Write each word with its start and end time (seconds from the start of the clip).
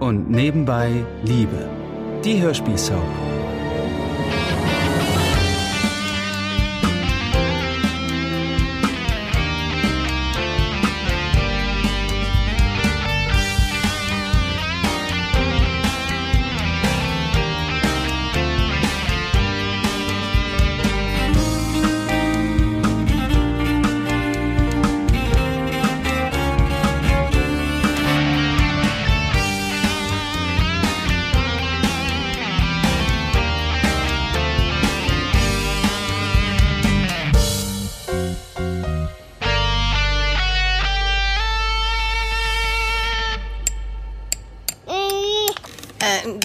und 0.00 0.30
nebenbei 0.30 1.04
Liebe. 1.24 1.68
Die 2.24 2.40
Hörspielsoap. 2.40 3.33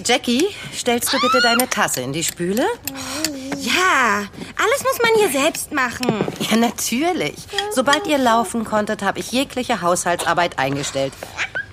Jackie, 0.10 0.48
stellst 0.76 1.14
du 1.14 1.20
bitte 1.20 1.40
deine 1.40 1.70
Tasse 1.70 2.02
in 2.02 2.12
die 2.12 2.24
Spüle? 2.24 2.66
Ja, 3.60 4.24
alles 4.58 4.84
muss 4.84 4.98
man 5.04 5.12
hier 5.20 5.30
selbst 5.30 5.72
machen. 5.72 6.26
Ja, 6.50 6.58
natürlich. 6.58 7.36
Sobald 7.72 8.08
ihr 8.08 8.18
laufen 8.18 8.66
konntet, 8.66 9.04
habe 9.04 9.20
ich 9.20 9.32
jegliche 9.32 9.84
Haushaltsarbeit 9.84 10.58
eingestellt. 10.58 11.14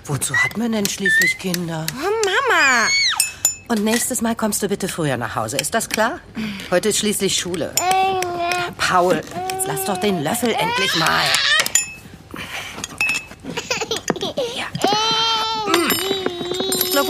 Wozu 0.04 0.36
hat 0.36 0.58
man 0.58 0.72
denn 0.72 0.84
schließlich 0.84 1.38
Kinder? 1.38 1.86
Oh, 1.94 2.10
Mama. 2.26 2.88
Und 3.68 3.84
nächstes 3.84 4.20
Mal 4.20 4.36
kommst 4.36 4.62
du 4.62 4.68
bitte 4.68 4.88
früher 4.88 5.16
nach 5.16 5.34
Hause. 5.34 5.56
Ist 5.56 5.72
das 5.72 5.88
klar? 5.88 6.20
Heute 6.70 6.90
ist 6.90 6.98
schließlich 6.98 7.34
Schule. 7.38 7.74
Paul, 8.76 9.14
jetzt 9.14 9.66
lass 9.66 9.86
doch 9.86 9.96
den 9.96 10.22
Löffel 10.22 10.50
endlich 10.50 10.94
mal. 10.96 11.22
Ja. 14.54 14.66
Mm. 15.72 16.16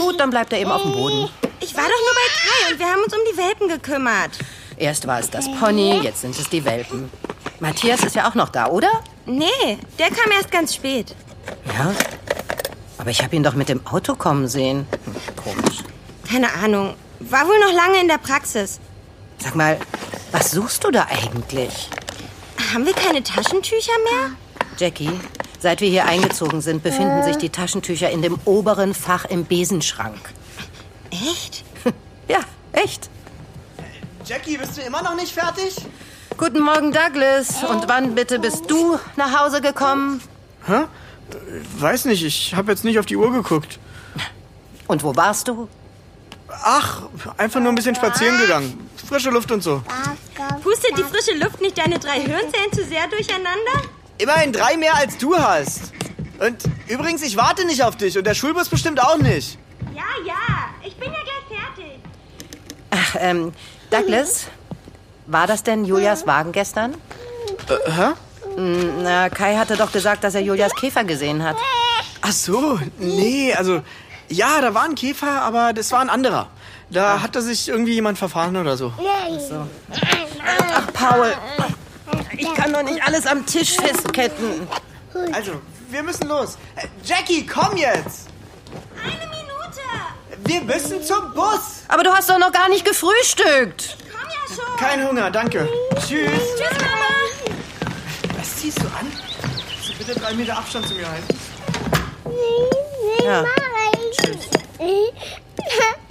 Gut, 0.07 0.21
dann 0.21 0.29
bleibt 0.29 0.53
er 0.53 0.59
eben 0.59 0.71
auf 0.71 0.83
dem 0.83 0.93
Boden. 0.93 1.29
Ich 1.59 1.75
war 1.75 1.83
doch 1.83 1.89
nur 1.89 2.13
bei 2.15 2.29
Kai 2.39 2.71
und 2.71 2.79
wir 2.79 2.85
haben 2.85 3.03
uns 3.03 3.13
um 3.13 3.19
die 3.29 3.37
Welpen 3.37 3.67
gekümmert. 3.67 4.31
Erst 4.77 5.05
war 5.05 5.19
es 5.19 5.29
das 5.29 5.51
Pony, 5.59 5.99
jetzt 6.01 6.21
sind 6.21 6.39
es 6.39 6.47
die 6.49 6.63
Welpen. 6.63 7.09
Matthias 7.59 8.05
ist 8.05 8.15
ja 8.15 8.29
auch 8.29 8.35
noch 8.35 8.47
da, 8.47 8.67
oder? 8.67 8.87
Nee, 9.25 9.77
der 9.99 10.07
kam 10.07 10.31
erst 10.31 10.49
ganz 10.49 10.73
spät. 10.75 11.13
Ja. 11.65 11.93
Aber 12.99 13.09
ich 13.09 13.21
habe 13.21 13.35
ihn 13.35 13.43
doch 13.43 13.53
mit 13.55 13.67
dem 13.67 13.85
Auto 13.85 14.15
kommen 14.15 14.47
sehen. 14.47 14.87
Hm, 15.03 15.15
Komisch. 15.35 15.79
Keine 16.29 16.53
Ahnung. 16.53 16.95
War 17.19 17.45
wohl 17.45 17.59
noch 17.59 17.73
lange 17.73 17.99
in 17.99 18.07
der 18.07 18.17
Praxis. 18.19 18.79
Sag 19.39 19.55
mal, 19.55 19.77
was 20.31 20.51
suchst 20.51 20.85
du 20.85 20.91
da 20.91 21.07
eigentlich? 21.09 21.89
Haben 22.73 22.85
wir 22.85 22.93
keine 22.93 23.21
Taschentücher 23.23 23.91
mehr? 24.05 24.31
Jackie, 24.77 25.19
seit 25.59 25.81
wir 25.81 25.89
hier 25.89 26.05
eingezogen 26.05 26.61
sind, 26.61 26.83
befinden 26.83 27.23
sich 27.23 27.37
die 27.37 27.49
Taschentücher 27.49 28.09
in 28.09 28.21
dem 28.21 28.39
oberen 28.45 28.93
Fach 28.93 29.25
im 29.25 29.45
Besenschrank. 29.45 30.19
Echt? 31.11 31.63
Ja, 32.29 32.39
echt. 32.73 33.09
Jackie, 34.25 34.57
bist 34.57 34.77
du 34.77 34.81
immer 34.81 35.01
noch 35.01 35.15
nicht 35.15 35.31
fertig? 35.31 35.77
Guten 36.35 36.61
Morgen, 36.61 36.91
Douglas. 36.91 37.63
Und 37.63 37.87
wann 37.87 38.15
bitte 38.15 38.39
bist 38.39 38.69
du 38.69 38.99
nach 39.15 39.39
Hause 39.39 39.61
gekommen? 39.61 40.21
Hä? 40.65 40.83
Weiß 41.79 42.03
nicht, 42.03 42.25
ich 42.25 42.53
habe 42.53 42.71
jetzt 42.71 42.83
nicht 42.83 42.99
auf 42.99 43.05
die 43.05 43.15
Uhr 43.15 43.31
geguckt. 43.31 43.79
Und 44.87 45.03
wo 45.03 45.15
warst 45.15 45.47
du? 45.47 45.69
Ach, 46.49 47.03
einfach 47.37 47.61
nur 47.61 47.69
ein 47.71 47.75
bisschen 47.75 47.95
spazieren 47.95 48.37
gegangen. 48.39 48.89
Frische 49.07 49.29
Luft 49.29 49.51
und 49.51 49.63
so. 49.63 49.81
Pustet 50.63 50.97
die 50.97 51.03
frische 51.03 51.37
Luft 51.37 51.61
nicht 51.61 51.77
deine 51.77 51.97
drei 51.97 52.19
Hirnzellen 52.19 52.71
zu 52.73 52.83
sehr 52.83 53.07
durcheinander? 53.07 53.87
Immerhin 54.17 54.51
drei 54.51 54.77
mehr 54.77 54.95
als 54.95 55.17
du 55.17 55.37
hast. 55.37 55.93
Und 56.39 56.63
übrigens, 56.87 57.23
ich 57.23 57.37
warte 57.37 57.65
nicht 57.65 57.83
auf 57.83 57.95
dich 57.95 58.17
und 58.17 58.25
der 58.25 58.33
Schulbus 58.33 58.69
bestimmt 58.69 59.01
auch 59.01 59.17
nicht. 59.17 59.57
Ja, 59.95 60.03
ja. 60.25 60.33
Ich 60.83 60.95
bin 60.95 61.11
ja 61.11 61.19
gleich 61.19 61.59
fertig. 61.75 61.99
Ach, 62.91 63.15
ähm, 63.19 63.53
Douglas, 63.89 64.47
war 65.25 65.47
das 65.47 65.63
denn 65.63 65.85
Julias 65.85 66.27
Wagen 66.27 66.51
gestern? 66.51 66.95
Äh, 67.69 67.91
hä? 67.91 68.13
Na, 69.03 69.29
Kai 69.29 69.55
hatte 69.55 69.75
doch 69.75 69.91
gesagt, 69.91 70.23
dass 70.23 70.33
er 70.35 70.41
Julias 70.41 70.73
Käfer 70.73 71.03
gesehen 71.03 71.43
hat. 71.43 71.57
Ach 72.21 72.31
so, 72.31 72.79
nee, 72.97 73.53
also 73.53 73.81
ja, 74.29 74.61
da 74.61 74.73
war 74.73 74.83
ein 74.83 74.95
Käfer, 74.95 75.41
aber 75.41 75.73
das 75.73 75.91
war 75.91 76.01
ein 76.01 76.09
anderer. 76.09 76.47
Da 76.89 77.21
hatte 77.21 77.41
sich 77.41 77.67
irgendwie 77.67 77.93
jemand 77.93 78.17
verfahren 78.17 78.55
oder 78.55 78.77
so. 78.77 78.93
Ach, 80.43 80.93
Paul, 80.93 81.33
ich 82.37 82.53
kann 82.53 82.71
doch 82.73 82.83
nicht 82.83 83.01
alles 83.03 83.25
am 83.25 83.45
Tisch 83.45 83.75
festketten. 83.75 84.67
Also, 85.31 85.61
wir 85.89 86.03
müssen 86.03 86.27
los. 86.27 86.57
Äh, 86.75 86.87
Jackie, 87.03 87.45
komm 87.45 87.75
jetzt! 87.77 88.27
Eine 89.01 89.25
Minute. 89.27 89.81
Wir 90.45 90.61
müssen 90.61 91.01
zum 91.03 91.33
Bus! 91.33 91.83
Aber 91.87 92.03
du 92.03 92.11
hast 92.11 92.29
doch 92.29 92.37
noch 92.37 92.51
gar 92.51 92.69
nicht 92.69 92.85
gefrühstückt. 92.85 93.97
Komm 94.11 94.29
ja 94.29 94.55
schon. 94.55 94.77
Kein 94.77 95.07
Hunger, 95.07 95.31
danke. 95.31 95.67
Tschüss. 95.95 96.29
Tschüss, 96.29 96.77
Mama. 96.79 97.57
Was 98.37 98.55
ziehst 98.57 98.79
du 98.79 98.85
an? 98.85 99.11
Kannst 99.41 99.89
du 99.89 99.93
bitte 99.97 100.19
drei 100.19 100.33
Meter 100.33 100.57
Abstand 100.57 100.87
zu 100.87 100.93
mir 100.93 101.09
halten? 101.09 101.39
Ja. 103.23 103.43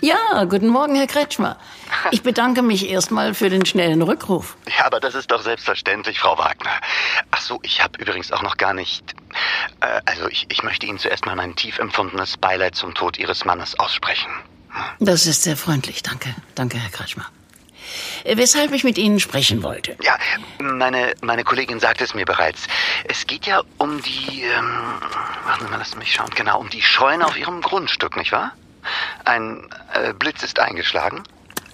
Ja, 0.00 0.44
guten 0.44 0.68
Morgen, 0.68 0.94
Herr 0.96 1.06
Kretschmer. 1.06 1.56
Ich 2.12 2.22
bedanke 2.22 2.62
mich 2.62 2.88
erstmal 2.88 3.34
für 3.34 3.50
den 3.50 3.66
schnellen 3.66 4.00
Rückruf. 4.00 4.56
Ja, 4.78 4.86
aber 4.86 5.00
das 5.00 5.14
ist 5.14 5.30
doch 5.30 5.42
selbstverständlich, 5.42 6.18
Frau 6.20 6.38
Wagner. 6.38 6.70
Ach 7.32 7.40
so, 7.40 7.58
ich 7.62 7.82
habe 7.82 7.98
übrigens 8.00 8.32
auch 8.32 8.42
noch 8.42 8.56
gar 8.56 8.72
nicht. 8.72 9.02
Äh, 9.80 10.00
also 10.06 10.28
ich, 10.28 10.46
ich 10.48 10.62
möchte 10.62 10.86
Ihnen 10.86 10.98
zuerst 10.98 11.26
mal 11.26 11.34
mein 11.36 11.56
tief 11.56 11.78
empfundenes 11.78 12.36
Beileid 12.36 12.74
zum 12.76 12.94
Tod 12.94 13.18
Ihres 13.18 13.44
Mannes 13.44 13.78
aussprechen. 13.78 14.30
Das 15.00 15.26
ist 15.26 15.42
sehr 15.42 15.56
freundlich, 15.56 16.02
danke. 16.02 16.34
Danke, 16.54 16.78
Herr 16.78 16.90
Kretschmer. 16.90 17.26
Äh, 18.24 18.36
Weshalb 18.36 18.72
ich 18.72 18.84
mit 18.84 18.96
Ihnen 18.96 19.20
sprechen 19.20 19.62
wollte. 19.62 19.96
Ja, 20.02 20.16
meine, 20.60 21.14
meine 21.22 21.44
Kollegin 21.44 21.80
sagte 21.80 22.04
es 22.04 22.14
mir 22.14 22.24
bereits. 22.24 22.66
Es 23.04 23.26
geht 23.26 23.46
ja 23.46 23.62
um 23.78 24.00
die. 24.02 24.42
Ähm, 24.42 24.78
warten 25.44 25.64
Sie 25.64 25.70
mal, 25.70 25.78
lassen 25.78 25.92
Sie 25.92 25.98
mich 25.98 26.12
schauen. 26.12 26.30
Genau, 26.34 26.60
um 26.60 26.70
die 26.70 26.82
Scheune 26.82 27.26
auf 27.26 27.36
Ihrem 27.36 27.60
Grundstück, 27.60 28.16
nicht 28.16 28.32
wahr? 28.32 28.52
Ein 29.24 29.68
äh, 29.94 30.12
Blitz 30.14 30.42
ist 30.42 30.58
eingeschlagen. 30.58 31.22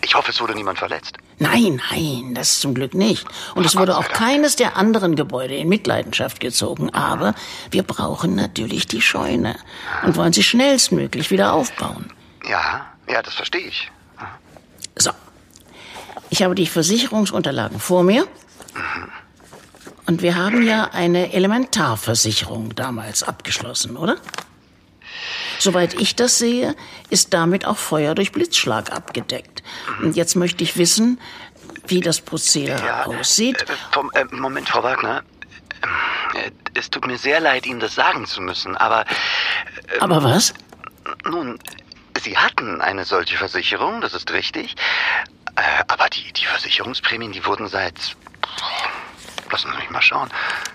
Ich 0.03 0.15
hoffe, 0.15 0.31
es 0.31 0.41
wurde 0.41 0.55
niemand 0.55 0.79
verletzt. 0.79 1.17
Nein, 1.39 1.81
nein, 1.91 2.35
das 2.35 2.61
zum 2.61 2.75
Glück 2.75 2.95
nicht. 2.95 3.27
Und 3.55 3.67
es 3.67 3.77
wurde 3.77 3.97
auch 3.97 4.09
keines 4.09 4.57
der 4.57 4.77
anderen 4.77 5.17
Gebäude 5.17 5.55
in 5.55 5.69
Mitleidenschaft 5.69 6.41
gezogen. 6.41 6.91
Aber 6.95 7.35
wir 7.71 7.83
brauchen 7.83 8.35
natürlich 8.35 8.87
die 8.87 9.03
Scheune 9.03 9.57
und 10.05 10.17
wollen 10.17 10.33
sie 10.33 10.43
schnellstmöglich 10.43 11.31
wieder 11.31 11.53
aufbauen. 11.53 12.13
Ja, 12.49 12.87
ja, 13.09 13.23
das 13.23 13.35
verstehe 13.35 13.67
ich. 13.67 13.91
So. 14.97 15.11
Ich 16.31 16.43
habe 16.43 16.55
die 16.55 16.67
Versicherungsunterlagen 16.67 17.81
vor 17.81 18.03
mir. 18.03 18.27
Und 20.07 20.23
wir 20.23 20.37
haben 20.37 20.63
ja 20.63 20.85
eine 20.93 21.33
Elementarversicherung 21.33 22.75
damals 22.77 23.25
abgeschlossen, 23.25 23.97
oder? 23.97 24.17
Soweit 25.59 25.95
ich 25.95 26.17
das 26.17 26.39
sehe, 26.39 26.75
ist 27.11 27.35
damit 27.35 27.65
auch 27.67 27.77
Feuer 27.79 28.15
durch 28.15 28.33
Blitzschlag 28.33 28.93
abgedeckt. 28.93 29.63
Und 30.03 30.17
jetzt 30.17 30.37
möchte 30.37 30.63
ich 30.65 30.77
wissen, 30.77 31.21
wie 31.87 32.01
das 32.01 32.21
Prozedere 32.21 33.07
aussieht. 33.07 33.63
Äh, 33.63 33.75
vom, 33.93 34.11
äh, 34.15 34.25
Moment, 34.31 34.69
Frau 34.69 34.83
Wagner. 34.83 35.23
Äh, 36.35 36.51
es 36.75 36.91
tut 36.91 37.07
mir 37.07 37.19
sehr 37.19 37.41
leid, 37.41 37.67
Ihnen 37.67 37.81
das 37.81 37.95
sagen 37.95 38.27
zu 38.27 38.41
müssen, 38.41 38.77
aber 38.77 39.05
Aber 40.01 40.23
was? 40.23 40.53
nun, 41.25 41.59
Sie 42.23 42.37
hatten 42.37 42.81
eine 42.81 43.05
solche 43.05 43.37
Versicherung, 43.37 44.01
das 44.01 44.15
ist 44.15 44.31
richtig. 44.33 44.75
Äh, 45.57 45.63
aber 45.89 46.09
die, 46.09 46.33
die 46.33 46.45
Versicherungsprämien, 46.47 47.33
die 47.33 47.45
wurden 47.45 47.69
seit. 47.69 48.17
Lassen 49.51 49.71
Sie 49.71 49.77
mich 49.79 49.91
mal 49.91 50.03
schauen. 50.03 50.29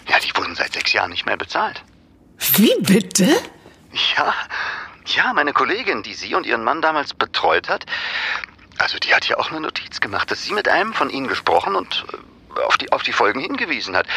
Ja, 0.07 0.17
die 0.19 0.35
wurden 0.37 0.55
seit 0.55 0.73
sechs 0.73 0.93
Jahren 0.93 1.11
nicht 1.11 1.25
mehr 1.25 1.35
bezahlt. 1.37 1.83
Wie 2.55 2.73
bitte? 2.79 3.27
Ja, 4.17 4.33
ja, 5.15 5.33
meine 5.33 5.53
Kollegin, 5.53 6.03
die 6.03 6.13
Sie 6.13 6.35
und 6.35 6.45
Ihren 6.45 6.63
Mann 6.63 6.81
damals 6.81 7.13
betreut 7.13 7.69
hat, 7.69 7.85
also 8.77 8.97
die 8.97 9.13
hat 9.13 9.27
ja 9.27 9.37
auch 9.37 9.51
eine 9.51 9.61
Notiz 9.61 9.99
gemacht, 9.99 10.31
dass 10.31 10.43
sie 10.43 10.53
mit 10.53 10.67
einem 10.67 10.93
von 10.93 11.09
Ihnen 11.09 11.27
gesprochen 11.27 11.75
und 11.75 12.05
äh, 12.55 12.61
auf 12.61 12.77
die, 12.77 12.91
auf 12.91 13.03
die 13.03 13.13
Folgen 13.13 13.39
hingewiesen 13.39 13.95
hat. 13.95 14.07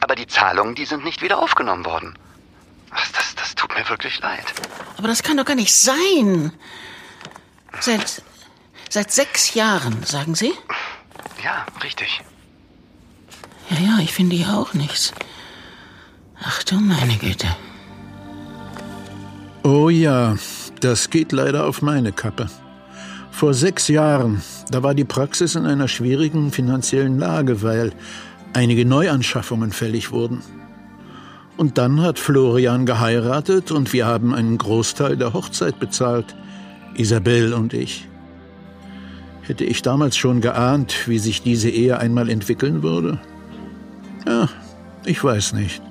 Aber 0.00 0.14
die 0.14 0.26
Zahlungen, 0.26 0.74
die 0.74 0.84
sind 0.84 1.04
nicht 1.04 1.22
wieder 1.22 1.38
aufgenommen 1.38 1.84
worden. 1.84 2.16
Das, 2.90 3.12
das, 3.12 3.34
das 3.34 3.54
tut 3.54 3.76
mir 3.76 3.88
wirklich 3.88 4.20
leid. 4.20 4.44
Aber 4.96 5.08
das 5.08 5.22
kann 5.22 5.36
doch 5.36 5.44
gar 5.44 5.56
nicht 5.56 5.74
sein. 5.74 6.52
Seit, 7.80 8.22
seit 8.90 9.10
sechs 9.10 9.54
Jahren, 9.54 10.04
sagen 10.04 10.34
Sie? 10.34 10.52
Ja, 11.42 11.66
richtig. 11.82 12.20
Ja, 13.70 13.78
ja, 13.78 13.98
ich 14.00 14.12
finde 14.12 14.36
hier 14.36 14.54
auch 14.54 14.74
nichts. 14.74 15.12
Ach 16.44 16.62
du 16.62 16.76
meine 16.76 17.16
Güte. 17.16 17.48
Oh 19.64 19.88
ja, 19.88 20.34
das 20.80 21.08
geht 21.08 21.30
leider 21.30 21.66
auf 21.66 21.82
meine 21.82 22.10
Kappe. 22.10 22.48
Vor 23.30 23.54
sechs 23.54 23.86
Jahren, 23.86 24.42
da 24.72 24.82
war 24.82 24.92
die 24.92 25.04
Praxis 25.04 25.54
in 25.54 25.66
einer 25.66 25.86
schwierigen 25.86 26.50
finanziellen 26.50 27.18
Lage, 27.20 27.62
weil 27.62 27.92
einige 28.54 28.84
Neuanschaffungen 28.84 29.70
fällig 29.70 30.10
wurden. 30.10 30.42
Und 31.56 31.78
dann 31.78 32.00
hat 32.00 32.18
Florian 32.18 32.86
geheiratet 32.86 33.70
und 33.70 33.92
wir 33.92 34.04
haben 34.04 34.34
einen 34.34 34.58
Großteil 34.58 35.16
der 35.16 35.32
Hochzeit 35.32 35.78
bezahlt, 35.78 36.34
Isabel 36.96 37.52
und 37.52 37.72
ich. 37.72 38.08
Hätte 39.42 39.64
ich 39.64 39.82
damals 39.82 40.16
schon 40.16 40.40
geahnt, 40.40 41.06
wie 41.06 41.18
sich 41.18 41.42
diese 41.42 41.70
Ehe 41.70 41.98
einmal 41.98 42.30
entwickeln 42.30 42.82
würde? 42.82 43.20
Ja, 44.26 44.48
ich 45.04 45.22
weiß 45.22 45.52
nicht. 45.52 45.82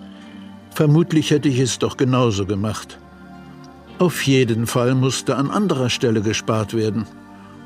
Vermutlich 0.72 1.32
hätte 1.32 1.48
ich 1.48 1.60
es 1.60 1.80
doch 1.80 1.96
genauso 1.96 2.46
gemacht. 2.46 2.98
Auf 4.02 4.26
jeden 4.26 4.66
Fall 4.66 4.96
musste 4.96 5.36
an 5.36 5.52
anderer 5.52 5.92
Stelle 5.92 6.24
gespart 6.24 6.74
werden. 6.74 7.06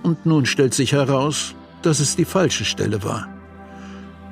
Und 0.03 0.25
nun 0.25 0.45
stellt 0.45 0.73
sich 0.73 0.91
heraus, 0.91 1.55
dass 1.81 2.01
es 2.01 2.17
die 2.17 2.25
falsche 2.25 2.65
Stelle 2.65 3.05
war. 3.05 3.29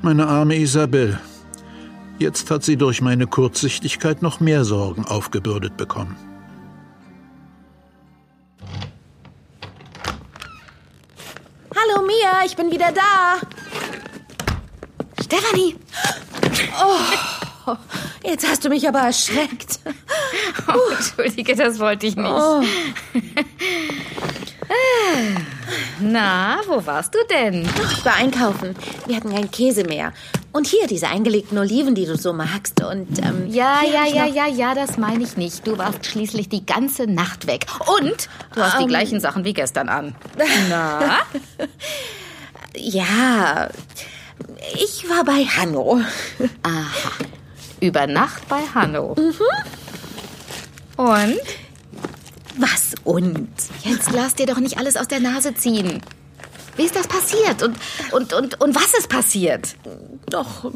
Meine 0.02 0.28
arme 0.28 0.58
Isabel. 0.58 1.18
Jetzt 2.20 2.52
hat 2.52 2.66
sie 2.66 2.76
durch 2.76 3.02
meine 3.02 3.26
Kurzsichtigkeit 3.26 4.22
noch 4.22 4.42
mehr 4.42 4.66
Sorgen 4.66 5.06
aufgebürdet 5.06 5.78
bekommen. 5.78 6.18
Hallo 11.74 12.06
Mia, 12.06 12.46
ich 12.46 12.58
bin 12.58 12.70
wieder 12.70 12.92
da. 12.92 13.38
Stefanie. 15.24 15.78
Oh, 17.66 17.78
jetzt 18.24 18.48
hast 18.48 18.64
du 18.66 18.70
mich 18.70 18.88
aber 18.88 19.00
erschreckt. 19.00 19.80
Oh, 20.68 20.94
Entschuldige, 20.96 21.56
das 21.56 21.78
wollte 21.80 22.08
ich 22.08 22.16
nicht. 22.16 22.30
Oh. 22.30 22.62
Na, 26.00 26.58
wo 26.68 26.86
warst 26.86 27.14
du 27.14 27.20
denn? 27.30 27.64
Ich 27.92 28.06
war 28.06 28.16
einkaufen. 28.16 28.76
Wir 29.06 29.16
hatten 29.18 29.34
keinen 29.34 29.52
Käse 29.52 29.84
mehr. 29.84 30.14
Und 30.52 30.68
hier 30.68 30.88
diese 30.88 31.08
eingelegten 31.08 31.58
Oliven, 31.58 31.96
die 31.96 32.06
du 32.06 32.16
so 32.18 32.34
magst. 32.34 32.82
Und 32.84 33.20
ähm, 33.20 33.48
Ja, 33.50 33.82
ja, 33.84 34.06
ja, 34.06 34.26
ja, 34.26 34.48
ja, 34.48 34.74
das 34.76 34.98
meine 34.98 35.24
ich 35.24 35.38
nicht. 35.38 35.66
Du 35.68 35.78
warst 35.78 36.06
schließlich 36.06 36.50
die 36.50 36.66
ganze 36.66 37.08
Nacht 37.08 37.48
weg. 37.48 37.66
Und 38.00 38.30
du 38.56 38.62
hast 38.62 38.78
die 38.78 38.84
Ähm. 38.84 38.90
gleichen 38.90 39.20
Sachen 39.20 39.44
wie 39.46 39.54
gestern 39.54 39.90
an. 39.90 40.16
Na? 40.70 41.20
Ja, 42.76 43.70
ich 44.84 45.08
war 45.08 45.24
bei 45.24 45.46
Hanno. 45.46 46.02
Aha. 46.64 47.12
Über 47.84 48.08
Nacht 48.08 48.48
bei 48.48 48.62
Hanno. 48.74 49.14
Und? 50.96 51.42
Was 52.56 52.94
und? 53.04 53.50
Jetzt 53.84 54.10
lass 54.14 54.36
dir 54.36 54.46
doch 54.46 54.60
nicht 54.60 54.78
alles 54.78 54.96
aus 54.96 55.10
der 55.10 55.20
Nase 55.20 55.54
ziehen. 55.54 56.02
Wie 56.78 56.84
ist 56.84 56.96
das 56.96 57.08
passiert? 57.10 57.62
Und, 57.62 57.76
und, 58.14 58.32
und, 58.32 58.62
und 58.62 58.74
was 58.74 58.94
ist 58.98 59.10
passiert? 59.10 59.76
Doch, 60.30 60.72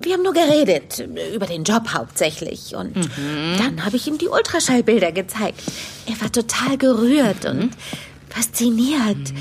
wir 0.00 0.12
haben 0.12 0.22
nur 0.22 0.32
geredet. 0.32 1.04
Über 1.34 1.46
den 1.46 1.64
Job 1.64 1.88
hauptsächlich. 1.92 2.76
Und 2.76 2.94
dann 3.58 3.84
habe 3.84 3.96
ich 3.96 4.06
ihm 4.06 4.18
die 4.18 4.28
Ultraschallbilder 4.28 5.10
gezeigt. 5.10 5.60
Er 6.06 6.20
war 6.20 6.30
total 6.30 6.78
gerührt 6.78 7.46
und 7.46 7.70
fasziniert. 8.30 9.32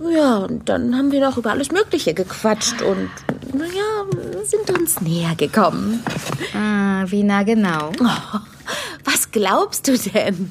Ja, 0.00 0.36
und 0.36 0.68
dann 0.68 0.96
haben 0.96 1.10
wir 1.10 1.20
noch 1.20 1.36
über 1.36 1.50
alles 1.50 1.72
Mögliche 1.72 2.14
gequatscht 2.14 2.80
und, 2.82 3.10
naja, 3.58 4.44
sind 4.44 4.70
uns 4.78 5.00
näher 5.00 5.34
gekommen. 5.36 6.02
Ah, 6.54 7.04
wie 7.06 7.22
nah 7.22 7.42
genau? 7.42 7.90
Oh, 8.00 8.38
was 9.04 9.30
glaubst 9.30 9.88
du 9.88 9.96
denn? 9.98 10.48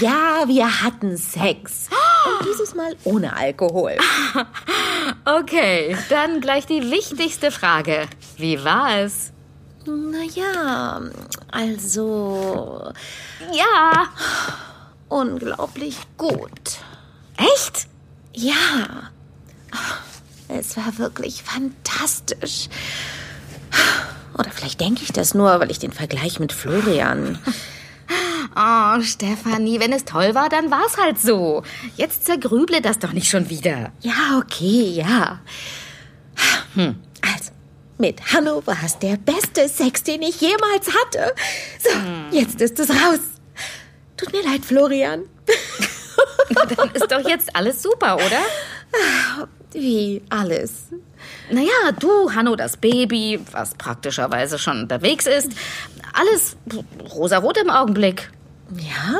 Ja, 0.00 0.44
wir 0.46 0.82
hatten 0.82 1.16
Sex. 1.16 1.88
Und 2.38 2.46
dieses 2.48 2.74
Mal 2.74 2.96
ohne 3.04 3.34
Alkohol. 3.36 3.96
Okay, 5.24 5.96
dann 6.10 6.40
gleich 6.40 6.66
die 6.66 6.90
wichtigste 6.90 7.50
Frage. 7.50 8.06
Wie 8.36 8.62
war 8.64 8.98
es? 9.00 9.32
Naja, 9.84 11.00
also 11.50 12.92
Ja. 13.52 14.06
unglaublich 15.08 15.96
gut. 16.16 16.78
Echt? 17.36 17.88
Ja, 18.32 19.10
es 20.58 20.76
war 20.76 20.98
wirklich 20.98 21.42
fantastisch. 21.42 22.68
Oder 24.38 24.50
vielleicht 24.50 24.80
denke 24.80 25.02
ich 25.02 25.12
das 25.12 25.34
nur, 25.34 25.60
weil 25.60 25.70
ich 25.70 25.78
den 25.78 25.92
Vergleich 25.92 26.38
mit 26.40 26.52
Florian. 26.52 27.38
Oh, 28.54 29.00
Stefanie, 29.00 29.80
wenn 29.80 29.94
es 29.94 30.04
toll 30.04 30.34
war, 30.34 30.50
dann 30.50 30.70
war's 30.70 30.98
halt 30.98 31.18
so. 31.18 31.62
Jetzt 31.96 32.26
zergrüble 32.26 32.82
das 32.82 32.98
doch 32.98 33.12
nicht 33.12 33.30
schon 33.30 33.48
wieder. 33.48 33.92
Ja, 34.00 34.38
okay, 34.38 34.90
ja. 34.90 35.40
Hm. 36.74 36.96
Also, 37.22 37.52
mit 37.96 38.20
Hanno 38.34 38.60
war 38.66 38.76
es 38.84 38.98
der 38.98 39.16
beste 39.16 39.70
Sex, 39.70 40.02
den 40.02 40.20
ich 40.20 40.38
jemals 40.42 40.88
hatte. 40.88 41.34
So, 41.82 41.90
Hm. 41.94 42.26
jetzt 42.32 42.60
ist 42.60 42.78
es 42.78 42.90
raus. 42.90 43.20
Tut 44.18 44.32
mir 44.32 44.42
leid, 44.42 44.66
Florian. 44.66 45.22
Dann 46.76 46.90
ist 46.90 47.10
doch 47.10 47.26
jetzt 47.26 47.56
alles 47.56 47.80
super, 47.82 48.16
oder? 48.16 48.42
Wie 49.72 50.22
alles. 50.28 50.88
Naja, 51.50 51.92
du, 51.98 52.32
Hanno, 52.34 52.56
das 52.56 52.76
Baby, 52.76 53.40
was 53.52 53.74
praktischerweise 53.74 54.58
schon 54.58 54.82
unterwegs 54.82 55.26
ist. 55.26 55.52
Alles 56.12 56.56
rosarot 57.14 57.56
im 57.58 57.70
Augenblick. 57.70 58.30
Ja? 58.76 59.18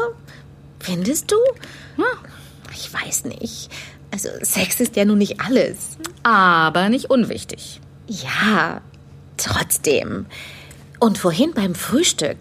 Findest 0.80 1.30
du? 1.30 1.36
Ich 2.72 2.92
weiß 2.92 3.24
nicht. 3.24 3.70
Also, 4.10 4.28
Sex 4.42 4.80
ist 4.80 4.96
ja 4.96 5.04
nun 5.04 5.18
nicht 5.18 5.40
alles. 5.40 5.96
Aber 6.22 6.88
nicht 6.88 7.10
unwichtig. 7.10 7.80
Ja, 8.08 8.82
trotzdem. 9.36 10.26
Und 10.98 11.18
vorhin 11.18 11.52
beim 11.54 11.74
Frühstück, 11.74 12.36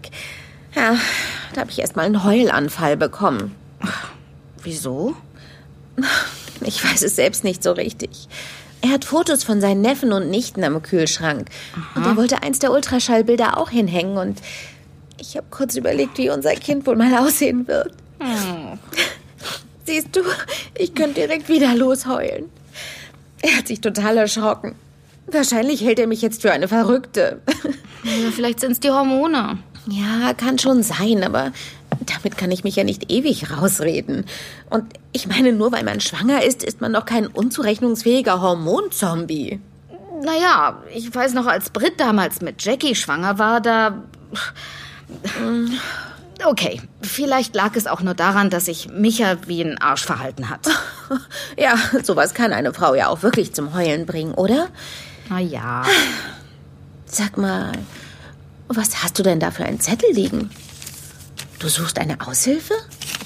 ja, 0.74 0.96
da 1.54 1.60
habe 1.62 1.70
ich 1.70 1.78
erst 1.78 1.96
mal 1.96 2.04
einen 2.04 2.24
Heulanfall 2.24 2.96
bekommen. 2.96 3.54
Wieso? 4.62 5.16
Ich 6.64 6.84
weiß 6.84 7.02
es 7.02 7.16
selbst 7.16 7.44
nicht 7.44 7.62
so 7.62 7.72
richtig. 7.72 8.28
Er 8.82 8.90
hat 8.90 9.04
Fotos 9.04 9.44
von 9.44 9.60
seinen 9.60 9.80
Neffen 9.80 10.12
und 10.12 10.28
Nichten 10.28 10.64
am 10.64 10.82
Kühlschrank. 10.82 11.48
Und 11.94 12.04
er 12.04 12.16
wollte 12.16 12.42
eins 12.42 12.58
der 12.58 12.72
Ultraschallbilder 12.72 13.56
auch 13.56 13.70
hinhängen. 13.70 14.16
Und 14.18 14.40
ich 15.20 15.36
habe 15.36 15.46
kurz 15.50 15.76
überlegt, 15.76 16.18
wie 16.18 16.30
unser 16.30 16.52
Kind 16.54 16.86
wohl 16.86 16.96
mal 16.96 17.14
aussehen 17.16 17.68
wird. 17.68 17.94
Siehst 19.84 20.14
du, 20.16 20.20
ich 20.76 20.94
könnte 20.94 21.20
direkt 21.20 21.48
wieder 21.48 21.74
losheulen. 21.74 22.46
Er 23.40 23.56
hat 23.56 23.68
sich 23.68 23.80
total 23.80 24.18
erschrocken. 24.18 24.74
Wahrscheinlich 25.26 25.82
hält 25.82 25.98
er 25.98 26.06
mich 26.06 26.22
jetzt 26.22 26.42
für 26.42 26.52
eine 26.52 26.68
Verrückte. 26.68 27.40
Ja, 28.04 28.30
vielleicht 28.34 28.60
sind's 28.60 28.80
die 28.80 28.90
Hormone. 28.90 29.58
Ja, 29.88 30.34
kann 30.34 30.58
schon 30.58 30.82
sein, 30.82 31.22
aber 31.22 31.52
damit 32.06 32.36
kann 32.36 32.50
ich 32.50 32.64
mich 32.64 32.76
ja 32.76 32.84
nicht 32.84 33.10
ewig 33.10 33.50
rausreden. 33.50 34.24
Und 34.70 34.84
ich 35.12 35.26
meine, 35.26 35.52
nur 35.52 35.72
weil 35.72 35.84
man 35.84 36.00
schwanger 36.00 36.44
ist, 36.44 36.62
ist 36.62 36.80
man 36.80 36.92
doch 36.92 37.04
kein 37.04 37.26
unzurechnungsfähiger 37.26 38.40
Hormonzombie. 38.40 39.60
Naja, 40.22 40.82
ich 40.94 41.12
weiß 41.14 41.34
noch, 41.34 41.46
als 41.46 41.70
Britt 41.70 41.98
damals 41.98 42.40
mit 42.40 42.64
Jackie 42.64 42.94
schwanger 42.94 43.38
war, 43.38 43.60
da. 43.60 44.02
Okay, 46.44 46.80
vielleicht 47.02 47.54
lag 47.54 47.76
es 47.76 47.86
auch 47.86 48.00
nur 48.00 48.14
daran, 48.14 48.50
dass 48.50 48.66
sich 48.66 48.88
Micha 48.88 49.36
wie 49.46 49.62
ein 49.62 49.78
Arsch 49.78 50.04
verhalten 50.04 50.48
hat. 50.48 50.68
Ja, 51.58 51.74
sowas 52.02 52.32
kann 52.32 52.54
eine 52.54 52.72
Frau 52.72 52.94
ja 52.94 53.08
auch 53.08 53.22
wirklich 53.22 53.52
zum 53.52 53.74
Heulen 53.74 54.06
bringen, 54.06 54.32
oder? 54.32 54.68
Na 55.28 55.40
ja. 55.40 55.82
Sag 57.04 57.36
mal, 57.36 57.72
was 58.68 59.02
hast 59.02 59.18
du 59.18 59.22
denn 59.22 59.38
da 59.38 59.50
für 59.50 59.66
einen 59.66 59.78
Zettel 59.78 60.10
liegen? 60.14 60.48
Du 61.62 61.68
suchst 61.68 62.00
eine 62.00 62.20
Aushilfe? 62.26 62.74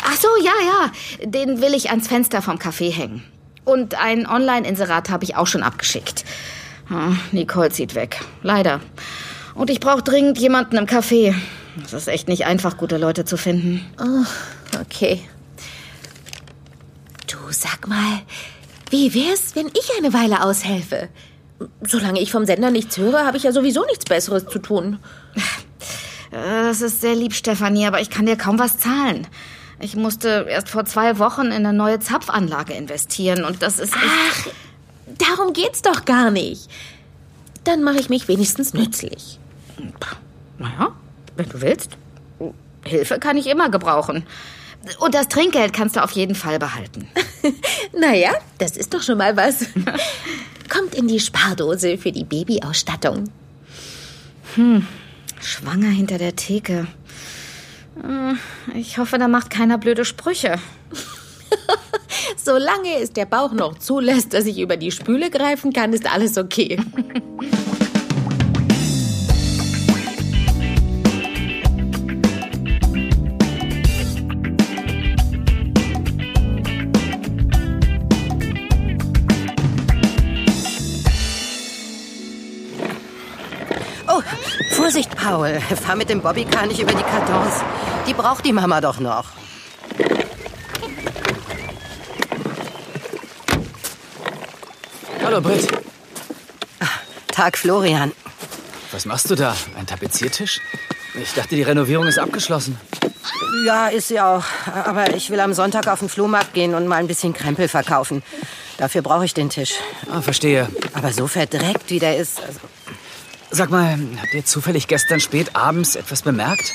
Ach 0.05 0.15
so, 0.15 0.29
ja, 0.45 0.53
ja. 0.63 1.27
Den 1.27 1.63
will 1.63 1.73
ich 1.73 1.89
ans 1.89 2.07
Fenster 2.07 2.43
vom 2.43 2.59
Café 2.59 2.93
hängen. 2.93 3.25
Und 3.65 3.95
ein 3.95 4.27
Online-Inserat 4.27 5.09
habe 5.09 5.25
ich 5.25 5.37
auch 5.37 5.47
schon 5.47 5.63
abgeschickt. 5.63 6.27
Hm, 6.89 7.19
Nicole 7.33 7.71
zieht 7.71 7.95
weg. 7.95 8.21
Leider. 8.43 8.83
Und 9.55 9.71
ich 9.71 9.81
brauche 9.81 10.03
dringend 10.03 10.37
jemanden 10.37 10.77
im 10.77 10.85
Café. 10.85 11.35
Es 11.83 11.95
ist 11.95 12.09
echt 12.09 12.29
nicht 12.29 12.45
einfach, 12.45 12.77
gute 12.77 12.99
Leute 12.99 13.25
zu 13.25 13.39
finden. 13.39 13.87
Oh, 13.99 14.81
okay. 14.83 15.23
Du, 17.27 17.39
sag 17.49 17.89
mal, 17.89 18.21
wie 18.91 19.15
wär's, 19.15 19.57
wenn 19.57 19.69
ich 19.69 19.97
eine 19.97 20.13
Weile 20.13 20.43
aushelfe? 20.43 21.09
Solange 21.81 22.21
ich 22.21 22.33
vom 22.33 22.45
Sender 22.45 22.71
nichts 22.71 22.99
höre, 22.99 23.25
habe 23.25 23.39
ich 23.39 23.45
ja 23.45 23.53
sowieso 23.53 23.87
nichts 23.87 24.05
Besseres 24.05 24.45
zu 24.47 24.59
tun. 24.59 24.99
Das 26.37 26.83
ist 26.83 27.01
sehr 27.01 27.15
lieb, 27.15 27.33
Stefanie, 27.33 27.87
aber 27.87 28.03
ich 28.03 28.11
kann 28.11 28.27
dir 28.27 28.37
kaum 28.37 28.59
was 28.59 28.77
zahlen. 28.77 29.27
Ich 29.81 29.97
musste 29.97 30.47
erst 30.49 30.69
vor 30.69 30.85
zwei 30.85 31.19
Wochen 31.19 31.47
in 31.47 31.67
eine 31.67 31.73
neue 31.73 31.99
Zapfanlage 31.99 32.75
investieren 32.75 33.45
und 33.45 33.63
das 33.63 33.79
ist. 33.79 33.95
Ach, 33.95 34.47
darum 35.19 35.55
geht's 35.55 35.81
doch 35.81 36.05
gar 36.05 36.31
nicht. 36.31 36.71
Dann 37.65 37.83
mache 37.83 37.99
ich 37.99 38.11
mich 38.11 38.29
wenigstens 38.29 38.75
nützlich. 38.75 39.39
Naja, 40.59 40.93
wenn 41.37 41.49
du 41.49 41.61
willst. 41.63 41.97
Hilfe 42.85 43.19
kann 43.19 43.39
ich 43.39 43.47
immer 43.47 43.71
gebrauchen. 43.71 44.25
Und 45.01 45.15
das 45.15 45.29
Trinkgeld 45.29 45.73
kannst 45.73 45.97
du 45.97 46.05
auf 46.05 46.13
jeden 46.13 46.35
Fall 46.35 46.59
behalten. 46.59 47.09
naja, 47.99 48.33
das 48.59 48.77
ist 48.77 48.93
doch 48.93 49.03
schon 49.03 49.19
mal 49.19 49.37
was. 49.37 49.67
Kommt 50.69 50.95
in 50.95 51.09
die 51.09 51.19
Spardose 51.19 51.97
für 51.97 52.13
die 52.13 52.25
Babyausstattung. 52.25 53.25
Hm, 54.55 54.87
schwanger 55.41 55.89
hinter 55.89 56.19
der 56.19 56.37
Theke. 56.37 56.87
Hm, 58.01 58.39
ich 58.75 58.99
hoffe, 58.99 59.19
da 59.19 59.29
macht 59.29 59.51
keiner 59.51 59.79
blöde 59.79 60.05
Sprüche. 60.05 60.59
Solange 62.37 63.01
es 63.01 63.13
der 63.13 63.27
Bauch 63.27 63.53
noch 63.53 63.79
zulässt, 63.79 64.35
dass 64.35 64.47
ich 64.47 64.59
über 64.59 64.77
die 64.77 64.91
Spüle 64.91 65.31
greifen 65.31 65.73
kann, 65.73 65.93
ist 65.93 66.11
alles 66.13 66.39
okay. 66.39 66.79
Vorsicht, 84.87 85.17
Paul. 85.17 85.61
Fahr 85.85 85.97
mit 85.97 86.09
dem 86.09 86.21
Bobbycar 86.21 86.65
nicht 86.65 86.79
über 86.79 86.93
die 86.93 87.03
Kartons. 87.03 87.55
Die 88.07 88.15
braucht 88.15 88.47
die 88.47 88.53
Mama 88.53 88.81
doch 88.81 89.01
noch. 89.01 89.25
Hallo, 95.25 95.41
Britt. 95.41 95.67
Tag, 97.33 97.59
Florian. 97.59 98.13
Was 98.93 99.07
machst 99.07 99.29
du 99.29 99.35
da? 99.35 99.57
Ein 99.77 99.89
Tapeziertisch? 99.89 100.61
Ich 101.21 101.35
dachte, 101.35 101.57
die 101.57 101.65
Renovierung 101.65 102.07
ist 102.07 102.21
abgeschlossen. 102.21 102.79
Ja, 103.67 103.89
ist 103.89 104.07
sie 104.07 104.21
auch. 104.21 104.45
Aber 104.73 105.17
ich 105.17 105.31
will 105.31 105.41
am 105.41 105.53
Sonntag 105.53 105.89
auf 105.89 105.99
den 105.99 106.09
Flohmarkt 106.09 106.55
gehen 106.55 106.77
und 106.77 106.87
mal 106.87 106.99
ein 106.99 107.09
bisschen 107.09 107.33
Krempel 107.33 107.67
verkaufen. 107.67 108.23
Dafür 108.79 109.03
brauche 109.03 109.25
ich 109.25 109.35
den 109.35 109.51
Tisch. 109.51 109.75
Ah, 110.09 110.23
verstehe. 110.23 110.69
Aber 110.93 111.13
so 111.13 111.27
verdreckt, 111.27 111.91
wie 111.91 111.99
der 111.99 112.19
ist. 112.19 112.41
Also 112.41 112.61
Sag 113.51 113.71
mal, 113.71 113.99
habt 114.21 114.35
ihr 114.35 114.45
zufällig 114.45 114.89
gestern 114.89 115.21
spät 115.21 115.55
abends 115.55 115.97
etwas 115.97 116.23
bemerkt? 116.23 116.73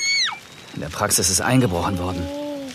In 0.73 0.81
der 0.81 0.89
Praxis 0.89 1.29
ist 1.29 1.41
eingebrochen 1.41 1.97
worden. 1.99 2.25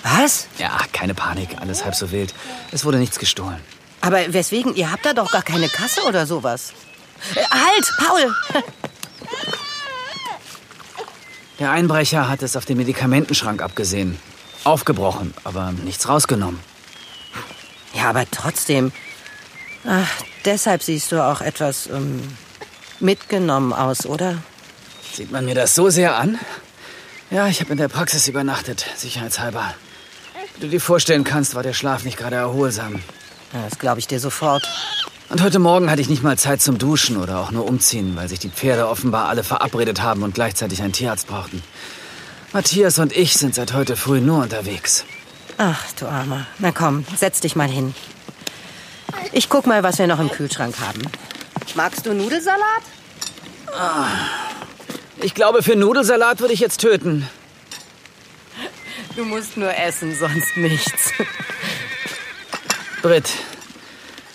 Was? 0.03 0.47
Ja, 0.59 0.79
keine 0.93 1.15
Panik, 1.15 1.57
alles 1.61 1.85
halb 1.85 1.95
so 1.95 2.11
wild. 2.13 2.35
Es 2.73 2.85
wurde 2.85 2.99
nichts 2.99 3.19
gestohlen. 3.19 3.59
Aber 4.03 4.33
weswegen? 4.33 4.75
Ihr 4.77 4.93
habt 4.93 5.05
da 5.05 5.15
doch 5.15 5.31
gar 5.33 5.43
keine 5.43 5.69
Kasse 5.69 6.03
oder 6.07 6.27
sowas. 6.27 6.73
Äh, 7.35 7.41
halt, 7.51 7.93
Paul! 7.99 8.35
Der 11.59 11.71
Einbrecher 11.71 12.29
hat 12.29 12.43
es 12.43 12.55
auf 12.55 12.67
den 12.67 12.77
Medikamentenschrank 12.77 13.63
abgesehen. 13.63 14.19
Aufgebrochen, 14.65 15.33
aber 15.43 15.73
nichts 15.73 16.07
rausgenommen. 16.09 16.61
Ja, 17.95 18.11
aber 18.11 18.31
trotzdem. 18.31 18.93
Ach, 19.87 20.09
deshalb 20.45 20.83
siehst 20.83 21.13
du 21.13 21.25
auch 21.25 21.41
etwas 21.41 21.87
ähm, 21.87 22.37
mitgenommen 23.01 23.73
aus, 23.73 24.07
oder? 24.07 24.39
Sieht 25.13 25.31
man 25.31 25.45
mir 25.45 25.55
das 25.55 25.75
so 25.75 25.91
sehr 25.91 26.17
an? 26.17 26.39
Ja, 27.31 27.49
ich 27.49 27.61
habe 27.61 27.73
in 27.73 27.79
der 27.79 27.89
Praxis 27.89 28.29
übernachtet, 28.29 28.87
sicherheitshalber. 28.97 29.75
Wie 30.55 30.61
du 30.61 30.69
dir 30.69 30.81
vorstellen 30.81 31.25
kannst, 31.25 31.55
war 31.55 31.63
der 31.63 31.73
Schlaf 31.73 32.05
nicht 32.05 32.19
gerade 32.19 32.37
erholsam. 32.37 33.03
Das 33.53 33.79
glaube 33.79 33.99
ich 33.99 34.07
dir 34.07 34.21
sofort. 34.21 34.69
Und 35.29 35.43
heute 35.43 35.59
Morgen 35.59 35.91
hatte 35.91 36.01
ich 36.01 36.09
nicht 36.09 36.23
mal 36.23 36.39
Zeit 36.39 36.63
zum 36.63 36.79
Duschen 36.79 37.17
oder 37.17 37.41
auch 37.41 37.51
nur 37.51 37.67
umziehen, 37.67 38.15
weil 38.15 38.29
sich 38.29 38.39
die 38.39 38.49
Pferde 38.49 38.89
offenbar 38.89 39.29
alle 39.29 39.43
verabredet 39.43 40.01
haben 40.01 40.23
und 40.23 40.35
gleichzeitig 40.35 40.83
einen 40.83 40.93
Tierarzt 40.93 41.27
brauchten. 41.27 41.63
Matthias 42.53 42.99
und 42.99 43.15
ich 43.15 43.35
sind 43.35 43.55
seit 43.55 43.73
heute 43.73 43.97
früh 43.97 44.21
nur 44.21 44.43
unterwegs. 44.43 45.05
Ach, 45.59 45.83
du 45.99 46.07
Armer. 46.07 46.47
Na 46.59 46.71
komm, 46.71 47.05
setz 47.17 47.41
dich 47.41 47.57
mal 47.57 47.69
hin. 47.69 47.95
Ich 49.33 49.49
guck 49.49 49.67
mal, 49.67 49.83
was 49.83 49.99
wir 49.99 50.07
noch 50.07 50.21
im 50.21 50.31
Kühlschrank 50.31 50.77
haben. 50.81 51.03
Magst 51.75 52.07
du 52.07 52.15
Nudelsalat? 52.15 52.83
Ah, 53.73 54.09
ich 55.21 55.35
glaube, 55.35 55.63
für 55.63 55.77
Nudelsalat 55.77 56.41
würde 56.41 56.55
ich 56.55 56.61
jetzt 56.61 56.81
töten. 56.81 57.29
Du 59.15 59.25
musst 59.25 59.57
nur 59.57 59.75
essen, 59.75 60.15
sonst 60.15 60.57
nichts. 60.57 61.13
Britt, 63.03 63.31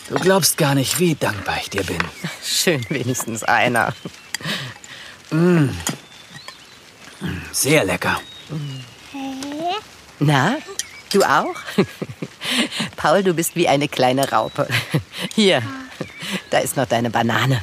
du 0.09 0.15
glaubst 0.15 0.57
gar 0.57 0.75
nicht, 0.75 0.99
wie 0.99 1.15
dankbar 1.15 1.57
ich 1.61 1.69
dir 1.69 1.83
bin. 1.83 1.99
Schön, 2.43 2.85
wenigstens 2.89 3.43
einer. 3.43 3.93
Mm. 5.29 5.69
Sehr 7.51 7.83
lecker. 7.83 8.19
Na, 10.19 10.57
du 11.11 11.23
auch? 11.23 11.55
Paul, 12.95 13.23
du 13.23 13.33
bist 13.33 13.55
wie 13.55 13.67
eine 13.67 13.87
kleine 13.87 14.31
Raupe. 14.31 14.67
Hier, 15.35 15.61
da 16.51 16.59
ist 16.59 16.77
noch 16.77 16.85
deine 16.85 17.09
Banane. 17.09 17.61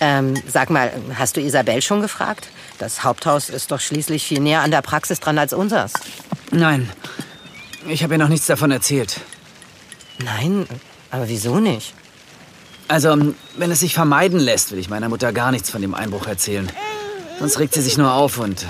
Ähm, 0.00 0.34
sag 0.46 0.68
mal, 0.68 0.92
hast 1.14 1.36
du 1.36 1.40
Isabel 1.40 1.80
schon 1.80 2.02
gefragt? 2.02 2.48
Das 2.78 3.02
Haupthaus 3.04 3.48
ist 3.48 3.70
doch 3.70 3.80
schließlich 3.80 4.26
viel 4.26 4.40
näher 4.40 4.60
an 4.60 4.70
der 4.70 4.82
Praxis 4.82 5.20
dran 5.20 5.38
als 5.38 5.54
unseres. 5.54 5.94
Nein, 6.50 6.90
ich 7.88 8.02
habe 8.02 8.14
ihr 8.14 8.18
noch 8.18 8.28
nichts 8.28 8.46
davon 8.46 8.70
erzählt. 8.70 9.20
Nein, 10.18 10.66
aber 11.10 11.28
wieso 11.28 11.60
nicht? 11.60 11.94
Also, 12.88 13.34
wenn 13.56 13.70
es 13.70 13.80
sich 13.80 13.94
vermeiden 13.94 14.38
lässt, 14.38 14.70
will 14.70 14.78
ich 14.78 14.90
meiner 14.90 15.08
Mutter 15.08 15.32
gar 15.32 15.50
nichts 15.50 15.70
von 15.70 15.80
dem 15.82 15.94
Einbruch 15.94 16.26
erzählen. 16.26 16.70
Sonst 17.38 17.58
regt 17.58 17.74
sie 17.74 17.82
sich 17.82 17.98
nur 17.98 18.12
auf 18.12 18.38
und 18.38 18.64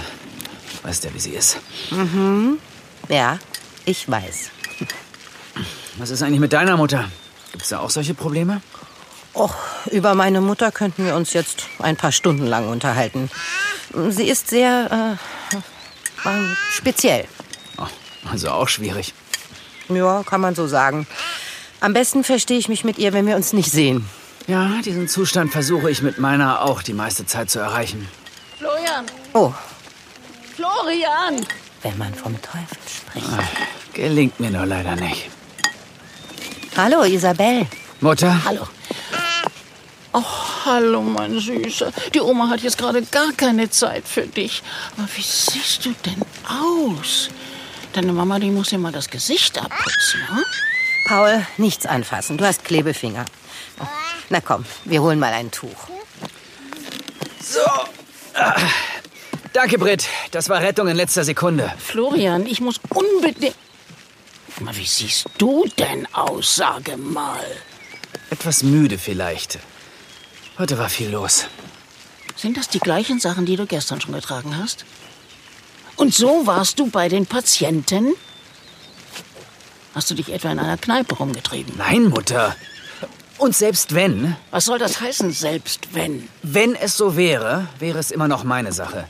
weißt 0.82 1.04
ja, 1.04 1.14
wie 1.14 1.20
sie 1.20 1.32
ist. 1.32 1.58
Mhm. 1.90 2.58
Ja, 3.08 3.38
ich 3.84 4.08
weiß. 4.08 4.50
Was 5.98 6.10
ist 6.10 6.22
eigentlich 6.22 6.40
mit 6.40 6.52
deiner 6.52 6.76
Mutter? 6.76 7.10
Gibt 7.56 7.64
es 7.64 7.70
da 7.70 7.78
auch 7.78 7.88
solche 7.88 8.12
Probleme? 8.12 8.60
Och, 9.32 9.54
über 9.90 10.14
meine 10.14 10.42
Mutter 10.42 10.70
könnten 10.70 11.06
wir 11.06 11.14
uns 11.14 11.32
jetzt 11.32 11.62
ein 11.78 11.96
paar 11.96 12.12
Stunden 12.12 12.44
lang 12.46 12.68
unterhalten. 12.68 13.30
Sie 14.10 14.28
ist 14.28 14.50
sehr 14.50 15.16
äh, 15.54 16.28
äh, 16.28 16.54
speziell. 16.70 17.24
Oh, 17.78 17.86
also 18.30 18.50
auch 18.50 18.68
schwierig. 18.68 19.14
Ja, 19.88 20.22
kann 20.22 20.42
man 20.42 20.54
so 20.54 20.66
sagen. 20.66 21.06
Am 21.80 21.94
besten 21.94 22.24
verstehe 22.24 22.58
ich 22.58 22.68
mich 22.68 22.84
mit 22.84 22.98
ihr, 22.98 23.14
wenn 23.14 23.26
wir 23.26 23.36
uns 23.36 23.54
nicht 23.54 23.72
sehen. 23.72 24.06
Ja, 24.46 24.82
diesen 24.84 25.08
Zustand 25.08 25.50
versuche 25.50 25.90
ich 25.90 26.02
mit 26.02 26.18
meiner 26.18 26.60
auch 26.60 26.82
die 26.82 26.92
meiste 26.92 27.24
Zeit 27.24 27.48
zu 27.48 27.58
erreichen. 27.58 28.06
Florian! 28.58 29.06
Oh. 29.32 29.54
Florian! 30.54 31.46
Wenn 31.80 31.96
man 31.96 32.12
vom 32.12 32.34
Teufel 32.42 32.76
spricht. 32.86 33.26
Ach, 33.32 33.94
gelingt 33.94 34.38
mir 34.40 34.50
nur 34.50 34.66
leider 34.66 34.94
nicht. 34.94 35.30
Hallo, 36.76 37.04
Isabel. 37.04 37.66
Mutter? 38.02 38.44
Hallo. 38.44 38.68
Oh, 40.12 40.22
hallo, 40.66 41.00
mein 41.00 41.40
Süßer. 41.40 41.90
Die 42.12 42.20
Oma 42.20 42.50
hat 42.50 42.60
jetzt 42.60 42.76
gerade 42.76 43.00
gar 43.02 43.32
keine 43.32 43.70
Zeit 43.70 44.06
für 44.06 44.26
dich. 44.26 44.62
Aber 44.98 45.08
wie 45.16 45.22
siehst 45.22 45.86
du 45.86 45.94
denn 46.04 46.20
aus? 46.46 47.30
Deine 47.94 48.12
Mama, 48.12 48.38
die 48.38 48.50
muss 48.50 48.68
dir 48.68 48.78
mal 48.78 48.92
das 48.92 49.08
Gesicht 49.08 49.56
abputzen, 49.58 50.20
hm? 50.28 50.44
Paul, 51.08 51.46
nichts 51.56 51.86
anfassen. 51.86 52.36
Du 52.36 52.44
hast 52.44 52.62
Klebefinger. 52.64 53.24
Oh, 53.80 53.86
na 54.28 54.42
komm, 54.42 54.66
wir 54.84 55.00
holen 55.00 55.18
mal 55.18 55.32
ein 55.32 55.50
Tuch. 55.50 55.88
So. 57.40 57.60
Ah, 58.34 58.54
danke, 59.54 59.78
Britt. 59.78 60.06
Das 60.30 60.50
war 60.50 60.60
Rettung 60.60 60.88
in 60.88 60.96
letzter 60.96 61.24
Sekunde. 61.24 61.72
Florian, 61.78 62.44
ich 62.44 62.60
muss 62.60 62.80
unbedingt. 62.90 63.54
Mal, 64.60 64.74
wie 64.76 64.86
siehst 64.86 65.26
du 65.36 65.66
denn 65.78 66.06
aus, 66.14 66.56
sage 66.56 66.96
mal? 66.96 67.44
Etwas 68.30 68.62
müde 68.62 68.96
vielleicht. 68.96 69.58
Heute 70.58 70.78
war 70.78 70.88
viel 70.88 71.10
los. 71.10 71.46
Sind 72.36 72.56
das 72.56 72.68
die 72.68 72.78
gleichen 72.78 73.20
Sachen, 73.20 73.44
die 73.44 73.56
du 73.56 73.66
gestern 73.66 74.00
schon 74.00 74.14
getragen 74.14 74.56
hast? 74.56 74.86
Und 75.96 76.14
so 76.14 76.46
warst 76.46 76.78
du 76.78 76.88
bei 76.88 77.08
den 77.08 77.26
Patienten? 77.26 78.14
Hast 79.94 80.10
du 80.10 80.14
dich 80.14 80.30
etwa 80.30 80.50
in 80.50 80.58
einer 80.58 80.78
Kneipe 80.78 81.14
rumgetrieben? 81.14 81.74
Nein, 81.76 82.04
Mutter. 82.04 82.56
Und 83.38 83.54
selbst 83.54 83.94
wenn. 83.94 84.36
Was 84.50 84.64
soll 84.64 84.78
das 84.78 85.00
heißen, 85.00 85.32
selbst 85.32 85.88
wenn? 85.92 86.28
Wenn 86.42 86.74
es 86.74 86.96
so 86.96 87.16
wäre, 87.16 87.68
wäre 87.78 87.98
es 87.98 88.10
immer 88.10 88.28
noch 88.28 88.44
meine 88.44 88.72
Sache. 88.72 89.06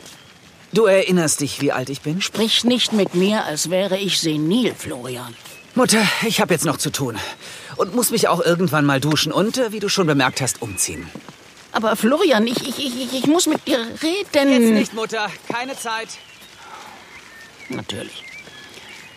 Du 0.76 0.85
erinnerst 0.85 1.40
dich, 1.40 1.62
wie 1.62 1.73
alt 1.73 1.88
ich 1.88 2.02
bin? 2.02 2.21
Sprich 2.21 2.62
nicht 2.62 2.92
mit 2.92 3.14
mir, 3.14 3.47
als 3.47 3.71
wäre 3.71 3.97
ich 3.97 4.21
senil, 4.21 4.75
Florian. 4.76 5.35
Mutter, 5.75 6.02
ich 6.26 6.42
habe 6.42 6.52
jetzt 6.52 6.66
noch 6.66 6.76
zu 6.76 6.90
tun. 6.90 7.16
Und 7.76 7.95
muss 7.95 8.11
mich 8.11 8.28
auch 8.28 8.45
irgendwann 8.45 8.85
mal 8.85 9.00
duschen 9.00 9.33
und, 9.33 9.56
äh, 9.56 9.73
wie 9.73 9.80
du 9.80 9.88
schon 9.88 10.06
bemerkt 10.06 10.42
hast, 10.42 10.61
umziehen. 10.61 11.09
Aber 11.73 11.97
Florian, 11.97 12.47
ich, 12.47 12.61
ich, 12.68 12.78
ich, 12.78 13.11
ich 13.14 13.26
muss 13.26 13.47
mit 13.47 13.66
dir 13.66 13.78
reden. 14.02 14.50
Jetzt 14.52 14.73
nicht, 14.75 14.92
Mutter. 14.92 15.30
Keine 15.50 15.78
Zeit. 15.78 16.09
Natürlich. 17.71 18.23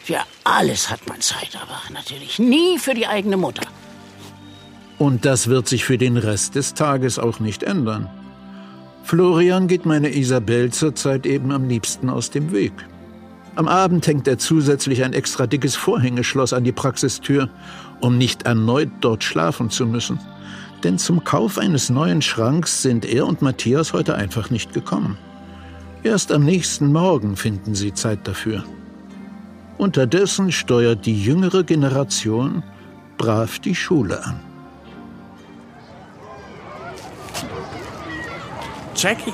Für 0.05 0.19
alles 0.45 0.89
hat 0.89 1.05
man 1.09 1.19
Zeit, 1.19 1.59
aber 1.61 1.81
natürlich 1.91 2.39
nie 2.39 2.79
für 2.79 2.93
die 2.93 3.05
eigene 3.05 3.35
Mutter. 3.35 3.63
Und 4.97 5.25
das 5.25 5.47
wird 5.47 5.67
sich 5.67 5.83
für 5.83 5.97
den 5.97 6.15
Rest 6.15 6.55
des 6.55 6.73
Tages 6.73 7.19
auch 7.19 7.41
nicht 7.41 7.63
ändern. 7.63 8.09
Florian 9.03 9.67
geht 9.67 9.85
meine 9.85 10.15
Isabel 10.15 10.71
zurzeit 10.71 11.25
eben 11.25 11.51
am 11.51 11.67
liebsten 11.67 12.09
aus 12.09 12.29
dem 12.29 12.51
Weg. 12.51 12.73
Am 13.55 13.67
Abend 13.67 14.05
hängt 14.07 14.27
er 14.27 14.37
zusätzlich 14.37 15.03
ein 15.03 15.13
extra 15.13 15.47
dickes 15.47 15.75
Vorhängeschloss 15.75 16.53
an 16.53 16.63
die 16.63 16.71
Praxistür, 16.71 17.49
um 17.99 18.17
nicht 18.17 18.43
erneut 18.43 18.89
dort 19.01 19.23
schlafen 19.23 19.69
zu 19.69 19.85
müssen. 19.85 20.19
Denn 20.83 20.97
zum 20.97 21.23
Kauf 21.23 21.57
eines 21.57 21.89
neuen 21.89 22.21
Schranks 22.21 22.81
sind 22.81 23.05
er 23.05 23.27
und 23.27 23.41
Matthias 23.41 23.91
heute 23.91 24.15
einfach 24.15 24.49
nicht 24.49 24.73
gekommen. 24.73 25.17
Erst 26.03 26.31
am 26.31 26.45
nächsten 26.45 26.93
Morgen 26.93 27.35
finden 27.35 27.75
sie 27.75 27.93
Zeit 27.93 28.27
dafür. 28.27 28.63
Unterdessen 29.77 30.51
steuert 30.51 31.05
die 31.05 31.21
jüngere 31.21 31.63
Generation 31.63 32.63
brav 33.17 33.59
die 33.59 33.75
Schule 33.75 34.23
an. 34.25 34.39
Jackie, 39.01 39.33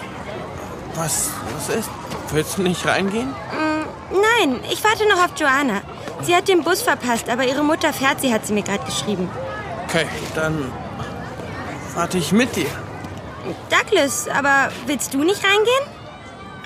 was, 0.94 1.32
was 1.56 1.76
ist? 1.76 1.90
Willst 2.32 2.58
du 2.58 2.62
nicht 2.62 2.86
reingehen? 2.86 3.30
Mm, 3.30 3.86
nein, 4.12 4.60
ich 4.72 4.84
warte 4.84 5.08
noch 5.10 5.18
auf 5.18 5.32
Joanna. 5.38 5.82
Sie 6.22 6.36
hat 6.36 6.48
den 6.48 6.64
Bus 6.64 6.84
verpasst, 6.84 7.28
aber 7.30 7.46
ihre 7.46 7.64
Mutter 7.64 7.92
fährt 7.92 8.22
sie, 8.22 8.32
hat 8.32 8.46
sie 8.46 8.54
mir 8.54 8.62
gerade 8.62 8.86
geschrieben. 8.86 9.28
Okay, 9.88 10.06
dann 10.36 10.72
warte 11.96 12.20
ich 12.20 12.32
mit 12.32 12.56
dir. 12.56 12.70
Douglas, 13.72 14.28
aber 14.28 14.72
willst 14.86 15.16
du 15.16 15.24
nicht 15.24 15.42
reingehen? 15.44 15.86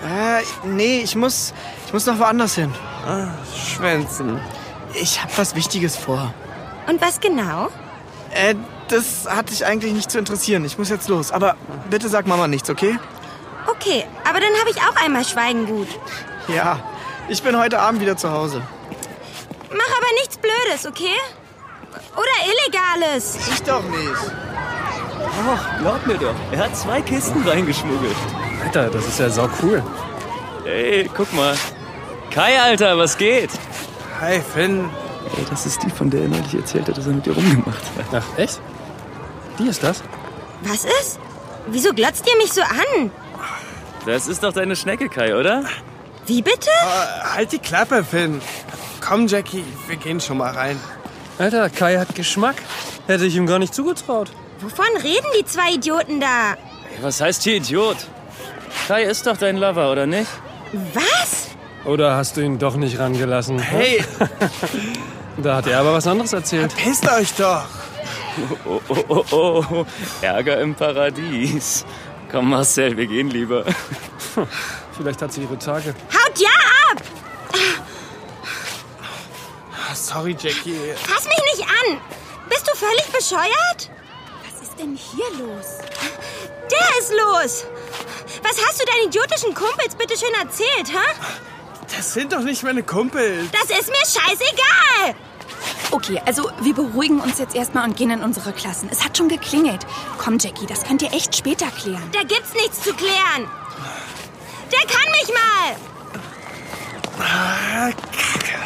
Äh, 0.03 0.67
nee, 0.67 0.99
ich 1.01 1.15
muss, 1.15 1.53
ich 1.85 1.93
muss 1.93 2.05
noch 2.05 2.19
woanders 2.19 2.55
hin. 2.55 2.73
Ah, 3.07 3.29
Schwänzen. 3.55 4.41
Ich 4.93 5.23
hab 5.23 5.37
was 5.37 5.55
Wichtiges 5.55 5.95
vor. 5.95 6.33
Und 6.87 7.01
was 7.01 7.21
genau? 7.21 7.69
Äh, 8.31 8.55
das 8.91 9.27
hat 9.27 9.49
dich 9.49 9.65
eigentlich 9.65 9.93
nicht 9.93 10.11
zu 10.11 10.19
interessieren. 10.19 10.65
Ich 10.65 10.77
muss 10.77 10.89
jetzt 10.89 11.07
los. 11.07 11.31
Aber 11.31 11.55
bitte 11.89 12.09
sag 12.09 12.27
Mama 12.27 12.47
nichts, 12.47 12.69
okay? 12.69 12.99
Okay, 13.67 14.05
aber 14.27 14.39
dann 14.39 14.53
habe 14.59 14.69
ich 14.69 14.77
auch 14.77 14.95
einmal 15.03 15.23
Schweigen 15.25 15.65
gut. 15.65 15.87
Ja, 16.47 16.79
ich 17.27 17.41
bin 17.43 17.57
heute 17.57 17.79
Abend 17.79 18.01
wieder 18.01 18.17
zu 18.17 18.31
Hause. 18.31 18.61
Mach 19.69 19.97
aber 19.97 20.13
nichts 20.19 20.37
Blödes, 20.37 20.87
okay? 20.87 21.15
Oder 22.15 22.45
Illegales. 22.45 23.37
Ich 23.49 23.61
doch 23.63 23.83
nicht. 23.83 24.33
Ach, 25.47 25.79
glaub 25.79 26.05
mir 26.07 26.17
doch. 26.17 26.35
Er 26.51 26.65
hat 26.65 26.75
zwei 26.75 27.01
Kisten 27.01 27.47
reingeschmuggelt. 27.47 28.15
Alter, 28.63 28.89
das 28.89 29.07
ist 29.07 29.19
ja 29.19 29.29
sau 29.29 29.49
cool. 29.61 29.83
Hey, 30.65 31.09
guck 31.15 31.31
mal. 31.33 31.55
Kai, 32.31 32.59
Alter, 32.61 32.97
was 32.97 33.17
geht? 33.17 33.51
Hi, 34.19 34.41
Finn. 34.41 34.89
Ey, 35.37 35.45
das 35.49 35.65
ist 35.65 35.83
die, 35.83 35.89
von 35.89 36.09
der 36.09 36.23
er 36.23 36.27
neulich 36.27 36.53
erzählt 36.55 36.87
hat, 36.87 36.97
dass 36.97 37.07
er 37.07 37.13
mit 37.13 37.25
dir 37.25 37.33
rumgemacht 37.33 37.83
hat. 37.97 38.23
Ach, 38.23 38.37
echt? 38.37 38.59
Die 39.59 39.67
ist 39.67 39.83
das? 39.83 40.01
Was 40.63 40.85
ist? 40.85 41.19
Wieso 41.67 41.93
glotzt 41.93 42.25
ihr 42.27 42.37
mich 42.37 42.51
so 42.53 42.61
an? 42.61 43.11
Das 44.05 44.27
ist 44.27 44.43
doch 44.43 44.53
deine 44.53 44.75
Schnecke, 44.75 45.09
Kai, 45.09 45.35
oder? 45.35 45.63
Wie 46.25 46.41
bitte? 46.41 46.69
Uh, 46.69 47.35
halt 47.35 47.51
die 47.51 47.59
Klappe, 47.59 48.03
Finn. 48.03 48.41
Komm, 49.01 49.27
Jackie, 49.27 49.63
wir 49.87 49.97
gehen 49.97 50.21
schon 50.21 50.37
mal 50.37 50.51
rein. 50.51 50.79
Alter, 51.37 51.69
Kai 51.69 51.97
hat 51.97 52.15
Geschmack. 52.15 52.55
Hätte 53.07 53.25
ich 53.25 53.35
ihm 53.35 53.45
gar 53.47 53.59
nicht 53.59 53.73
zugetraut. 53.73 54.31
Wovon 54.61 54.85
reden 55.01 55.27
die 55.39 55.45
zwei 55.45 55.73
Idioten 55.73 56.19
da? 56.19 56.55
Was 57.01 57.21
heißt 57.21 57.43
hier 57.43 57.55
Idiot? 57.55 57.97
Kai 58.87 59.03
ist 59.03 59.25
doch 59.27 59.37
dein 59.37 59.57
Lover, 59.57 59.91
oder 59.91 60.05
nicht? 60.05 60.29
Was? 60.93 61.49
Oder 61.85 62.15
hast 62.15 62.37
du 62.37 62.41
ihn 62.41 62.59
doch 62.59 62.75
nicht 62.75 62.99
rangelassen? 62.99 63.59
Hey! 63.59 64.03
da 65.37 65.57
hat 65.57 65.67
er 65.67 65.79
aber 65.79 65.93
was 65.93 66.07
anderes 66.07 66.33
erzählt. 66.33 66.75
Pisst 66.75 67.09
euch 67.09 67.33
doch! 67.33 67.65
Oh, 68.65 68.81
oh, 68.89 69.03
oh, 69.07 69.25
oh, 69.31 69.65
oh. 69.71 69.85
Ärger 70.21 70.59
im 70.61 70.75
Paradies. 70.75 71.85
Komm, 72.31 72.49
Marcel, 72.49 72.95
wir 72.95 73.07
gehen 73.07 73.29
lieber. 73.29 73.65
Vielleicht 74.95 75.21
hat 75.21 75.33
sie 75.33 75.41
ihre 75.41 75.57
Tage. 75.57 75.95
Haut 76.13 76.39
ja 76.39 76.49
ab! 76.91 77.01
Sorry, 79.93 80.35
Jackie. 80.39 80.93
Fass 80.95 81.25
mich 81.25 81.57
nicht 81.57 81.67
an! 81.67 81.99
Bist 82.49 82.67
du 82.67 82.75
völlig 82.75 83.05
bescheuert? 83.07 83.89
Was 84.45 84.61
ist 84.61 84.79
denn 84.79 84.95
hier 84.95 85.29
los? 85.39 85.79
Der 86.71 86.99
ist 86.99 87.11
los! 87.11 87.65
Was 88.43 88.65
hast 88.65 88.81
du 88.81 88.85
deinen 88.85 89.07
idiotischen 89.07 89.53
Kumpels 89.53 89.95
bitte 89.95 90.15
schön 90.17 90.33
erzählt, 90.39 90.89
hä? 90.89 91.95
Das 91.95 92.13
sind 92.13 92.31
doch 92.31 92.41
nicht 92.41 92.63
meine 92.63 92.83
Kumpels. 92.83 93.49
Das 93.51 93.77
ist 93.77 93.89
mir 93.89 94.05
scheißegal! 94.05 95.15
Okay, 95.91 96.21
also 96.25 96.51
wir 96.61 96.75
beruhigen 96.75 97.19
uns 97.19 97.39
jetzt 97.39 97.55
erstmal 97.55 97.87
und 97.87 97.97
gehen 97.97 98.11
in 98.11 98.21
unsere 98.21 98.53
Klassen. 98.53 98.89
Es 98.91 99.03
hat 99.03 99.17
schon 99.17 99.27
geklingelt. 99.27 99.85
Komm, 100.19 100.37
Jackie, 100.39 100.67
das 100.67 100.83
könnt 100.83 101.01
ihr 101.01 101.11
echt 101.13 101.35
später 101.35 101.65
klären. 101.71 102.03
Da 102.11 102.19
gibt's 102.19 102.53
nichts 102.53 102.83
zu 102.83 102.93
klären. 102.93 103.49
Der 104.71 104.87
kann 104.87 105.11
mich 105.11 105.33
mal! 105.33 105.75
Ah, 107.19 107.89
Kacke. 108.11 108.59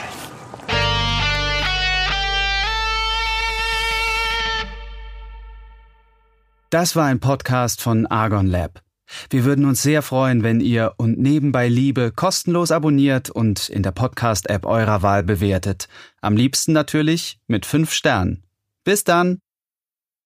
Das 6.70 6.96
war 6.96 7.06
ein 7.06 7.20
Podcast 7.20 7.82
von 7.82 8.06
Argon 8.08 8.48
Lab. 8.48 8.82
Wir 9.30 9.46
würden 9.46 9.66
uns 9.66 9.82
sehr 9.82 10.02
freuen, 10.02 10.44
wenn 10.44 10.60
ihr 10.60 10.94
und 10.98 11.18
nebenbei 11.18 11.68
Liebe 11.68 12.12
kostenlos 12.12 12.72
abonniert 12.72 13.30
und 13.30 13.70
in 13.70 13.84
der 13.84 13.92
Podcast-App 13.92 14.66
eurer 14.66 15.02
Wahl 15.02 15.24
bewertet. 15.24 15.88
Am 16.22 16.36
liebsten 16.36 16.74
natürlich 16.74 17.40
mit 17.48 17.66
fünf 17.66 17.92
Sternen. 17.92 18.44
Bis 18.84 19.04
dann! 19.04 19.40